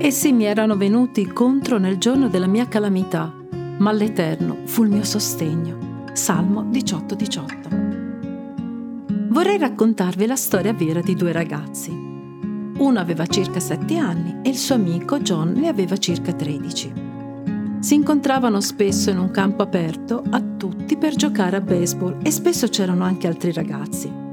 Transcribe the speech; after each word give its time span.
Essi 0.00 0.32
mi 0.32 0.44
erano 0.44 0.76
venuti 0.76 1.26
contro 1.26 1.76
nel 1.78 1.98
giorno 1.98 2.28
della 2.28 2.46
mia 2.46 2.68
calamità, 2.68 3.34
ma 3.78 3.90
l'Eterno 3.90 4.58
fu 4.64 4.84
il 4.84 4.90
mio 4.90 5.02
sostegno. 5.02 6.04
Salmo 6.12 6.62
18:18. 6.62 7.16
18. 7.16 7.68
Vorrei 9.30 9.58
raccontarvi 9.58 10.26
la 10.26 10.36
storia 10.36 10.72
vera 10.72 11.00
di 11.00 11.16
due 11.16 11.32
ragazzi. 11.32 11.90
Uno 11.90 13.00
aveva 13.00 13.26
circa 13.26 13.58
7 13.58 13.96
anni 13.98 14.36
e 14.42 14.50
il 14.50 14.56
suo 14.56 14.76
amico 14.76 15.18
John 15.18 15.54
ne 15.56 15.66
aveva 15.66 15.96
circa 15.96 16.32
13. 16.32 16.92
Si 17.80 17.94
incontravano 17.94 18.60
spesso 18.60 19.10
in 19.10 19.18
un 19.18 19.32
campo 19.32 19.64
aperto 19.64 20.22
a 20.30 20.40
tutti 20.40 20.96
per 20.96 21.16
giocare 21.16 21.56
a 21.56 21.60
baseball 21.60 22.18
e 22.22 22.30
spesso 22.30 22.68
c'erano 22.68 23.02
anche 23.02 23.26
altri 23.26 23.52
ragazzi. 23.52 24.26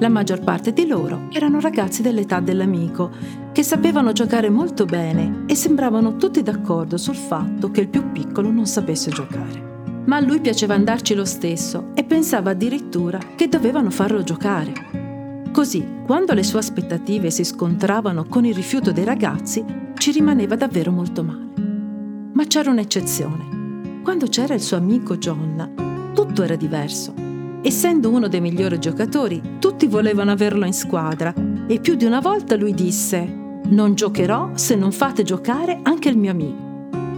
La 0.00 0.08
maggior 0.08 0.40
parte 0.40 0.72
di 0.72 0.86
loro 0.86 1.26
erano 1.32 1.58
ragazzi 1.58 2.02
dell'età 2.02 2.38
dell'amico, 2.38 3.10
che 3.50 3.64
sapevano 3.64 4.12
giocare 4.12 4.48
molto 4.48 4.84
bene 4.84 5.42
e 5.46 5.56
sembravano 5.56 6.16
tutti 6.16 6.40
d'accordo 6.40 6.96
sul 6.96 7.16
fatto 7.16 7.72
che 7.72 7.80
il 7.80 7.88
più 7.88 8.12
piccolo 8.12 8.48
non 8.48 8.66
sapesse 8.66 9.10
giocare. 9.10 9.66
Ma 10.06 10.16
a 10.16 10.20
lui 10.20 10.40
piaceva 10.40 10.74
andarci 10.74 11.14
lo 11.14 11.24
stesso 11.24 11.88
e 11.94 12.04
pensava 12.04 12.50
addirittura 12.50 13.18
che 13.34 13.48
dovevano 13.48 13.90
farlo 13.90 14.22
giocare. 14.22 15.50
Così, 15.50 15.84
quando 16.06 16.32
le 16.32 16.44
sue 16.44 16.60
aspettative 16.60 17.32
si 17.32 17.42
scontravano 17.42 18.24
con 18.24 18.44
il 18.44 18.54
rifiuto 18.54 18.92
dei 18.92 19.04
ragazzi, 19.04 19.64
ci 19.94 20.12
rimaneva 20.12 20.54
davvero 20.54 20.92
molto 20.92 21.24
male. 21.24 22.30
Ma 22.34 22.44
c'era 22.44 22.70
un'eccezione. 22.70 24.00
Quando 24.04 24.28
c'era 24.28 24.54
il 24.54 24.60
suo 24.60 24.76
amico 24.76 25.16
John, 25.16 26.12
tutto 26.14 26.44
era 26.44 26.54
diverso 26.54 27.26
Essendo 27.60 28.10
uno 28.10 28.28
dei 28.28 28.40
migliori 28.40 28.78
giocatori, 28.78 29.56
tutti 29.58 29.88
volevano 29.88 30.30
averlo 30.30 30.64
in 30.64 30.72
squadra 30.72 31.34
e 31.66 31.80
più 31.80 31.96
di 31.96 32.04
una 32.04 32.20
volta 32.20 32.54
lui 32.56 32.72
disse 32.72 33.20
Non 33.64 33.94
giocherò 33.94 34.52
se 34.54 34.76
non 34.76 34.92
fate 34.92 35.24
giocare 35.24 35.80
anche 35.82 36.08
il 36.08 36.16
mio 36.16 36.30
amico. 36.30 36.66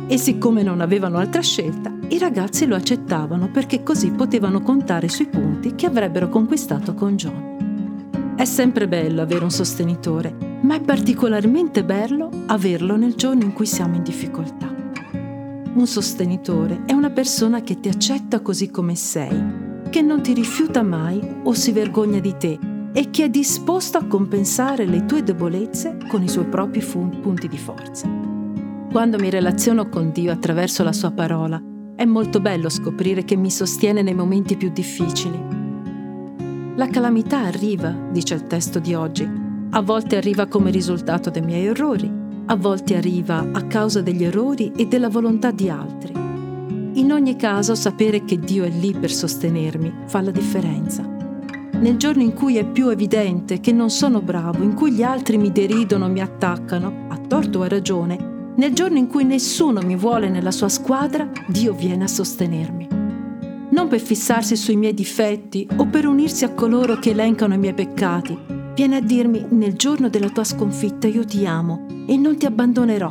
E 0.08 0.16
siccome 0.16 0.62
non 0.62 0.80
avevano 0.80 1.18
altra 1.18 1.42
scelta, 1.42 1.94
i 2.08 2.18
ragazzi 2.18 2.66
lo 2.66 2.74
accettavano 2.74 3.50
perché 3.50 3.82
così 3.82 4.10
potevano 4.10 4.62
contare 4.62 5.08
sui 5.08 5.26
punti 5.26 5.74
che 5.74 5.86
avrebbero 5.86 6.30
conquistato 6.30 6.94
con 6.94 7.16
John. 7.16 8.34
È 8.34 8.44
sempre 8.46 8.88
bello 8.88 9.20
avere 9.20 9.44
un 9.44 9.50
sostenitore, 9.50 10.34
ma 10.62 10.74
è 10.74 10.80
particolarmente 10.80 11.84
bello 11.84 12.30
averlo 12.46 12.96
nel 12.96 13.14
giorno 13.14 13.44
in 13.44 13.52
cui 13.52 13.66
siamo 13.66 13.94
in 13.94 14.02
difficoltà. 14.02 14.74
Un 15.74 15.86
sostenitore 15.86 16.82
è 16.86 16.92
una 16.92 17.10
persona 17.10 17.60
che 17.60 17.78
ti 17.78 17.88
accetta 17.90 18.40
così 18.40 18.70
come 18.70 18.94
sei 18.96 19.59
che 19.90 20.02
non 20.02 20.22
ti 20.22 20.32
rifiuta 20.32 20.82
mai 20.82 21.20
o 21.42 21.52
si 21.52 21.72
vergogna 21.72 22.20
di 22.20 22.36
te 22.38 22.58
e 22.92 23.10
che 23.10 23.24
è 23.24 23.28
disposto 23.28 23.98
a 23.98 24.04
compensare 24.04 24.86
le 24.86 25.04
tue 25.04 25.22
debolezze 25.22 25.98
con 26.08 26.22
i 26.22 26.28
suoi 26.28 26.46
propri 26.46 26.80
fun- 26.80 27.20
punti 27.20 27.48
di 27.48 27.58
forza. 27.58 28.08
Quando 28.90 29.18
mi 29.18 29.30
relaziono 29.30 29.88
con 29.88 30.10
Dio 30.12 30.32
attraverso 30.32 30.82
la 30.82 30.92
sua 30.92 31.10
parola, 31.10 31.62
è 31.94 32.04
molto 32.04 32.40
bello 32.40 32.68
scoprire 32.68 33.24
che 33.24 33.36
mi 33.36 33.50
sostiene 33.50 34.02
nei 34.02 34.14
momenti 34.14 34.56
più 34.56 34.70
difficili. 34.70 35.38
La 36.76 36.88
calamità 36.88 37.40
arriva, 37.40 37.94
dice 38.10 38.34
il 38.34 38.46
testo 38.46 38.78
di 38.78 38.94
oggi, 38.94 39.28
a 39.70 39.82
volte 39.82 40.16
arriva 40.16 40.46
come 40.46 40.70
risultato 40.70 41.30
dei 41.30 41.42
miei 41.42 41.66
errori, 41.66 42.10
a 42.46 42.56
volte 42.56 42.96
arriva 42.96 43.46
a 43.52 43.62
causa 43.66 44.00
degli 44.02 44.24
errori 44.24 44.72
e 44.74 44.86
della 44.86 45.08
volontà 45.08 45.50
di 45.50 45.68
altri. 45.68 46.09
In 46.94 47.12
ogni 47.12 47.36
caso 47.36 47.76
sapere 47.76 48.24
che 48.24 48.38
Dio 48.38 48.64
è 48.64 48.68
lì 48.68 48.92
per 48.92 49.12
sostenermi 49.12 49.92
fa 50.06 50.20
la 50.20 50.32
differenza. 50.32 51.02
Nel 51.02 51.96
giorno 51.96 52.22
in 52.22 52.34
cui 52.34 52.56
è 52.56 52.64
più 52.64 52.88
evidente 52.88 53.60
che 53.60 53.70
non 53.70 53.90
sono 53.90 54.20
bravo, 54.20 54.62
in 54.64 54.74
cui 54.74 54.90
gli 54.92 55.02
altri 55.02 55.38
mi 55.38 55.52
deridono, 55.52 56.08
mi 56.08 56.20
attaccano, 56.20 57.06
a 57.08 57.16
torto 57.16 57.60
o 57.60 57.62
a 57.62 57.68
ragione, 57.68 58.52
nel 58.56 58.74
giorno 58.74 58.98
in 58.98 59.06
cui 59.06 59.24
nessuno 59.24 59.80
mi 59.80 59.94
vuole 59.94 60.28
nella 60.28 60.50
sua 60.50 60.68
squadra, 60.68 61.30
Dio 61.46 61.72
viene 61.72 62.04
a 62.04 62.08
sostenermi. 62.08 62.88
Non 63.70 63.86
per 63.88 64.00
fissarsi 64.00 64.56
sui 64.56 64.76
miei 64.76 64.92
difetti 64.92 65.68
o 65.76 65.86
per 65.86 66.06
unirsi 66.06 66.44
a 66.44 66.52
coloro 66.52 66.98
che 66.98 67.10
elencano 67.10 67.54
i 67.54 67.58
miei 67.58 67.72
peccati, 67.72 68.36
viene 68.74 68.96
a 68.96 69.00
dirmi 69.00 69.46
nel 69.50 69.74
giorno 69.74 70.08
della 70.08 70.28
tua 70.28 70.44
sconfitta 70.44 71.06
io 71.06 71.24
ti 71.24 71.46
amo 71.46 71.86
e 72.06 72.16
non 72.16 72.36
ti 72.36 72.46
abbandonerò. 72.46 73.08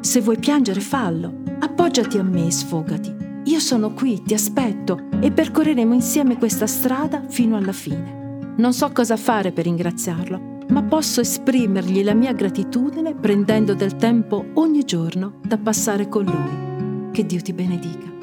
Se 0.00 0.20
vuoi 0.20 0.38
piangere 0.38 0.80
fallo, 0.80 1.42
Appoggiati 1.64 2.18
a 2.18 2.22
me 2.22 2.48
e 2.48 2.50
sfogati. 2.50 3.16
Io 3.44 3.58
sono 3.58 3.94
qui, 3.94 4.22
ti 4.22 4.34
aspetto 4.34 5.08
e 5.20 5.32
percorreremo 5.32 5.94
insieme 5.94 6.36
questa 6.36 6.66
strada 6.66 7.24
fino 7.26 7.56
alla 7.56 7.72
fine. 7.72 8.52
Non 8.58 8.74
so 8.74 8.92
cosa 8.92 9.16
fare 9.16 9.50
per 9.50 9.64
ringraziarlo, 9.64 10.66
ma 10.68 10.82
posso 10.82 11.22
esprimergli 11.22 12.04
la 12.04 12.12
mia 12.12 12.34
gratitudine 12.34 13.14
prendendo 13.14 13.72
del 13.72 13.96
tempo 13.96 14.44
ogni 14.54 14.84
giorno 14.84 15.40
da 15.42 15.56
passare 15.56 16.06
con 16.06 16.24
lui. 16.24 17.10
Che 17.12 17.24
Dio 17.24 17.40
ti 17.40 17.54
benedica. 17.54 18.13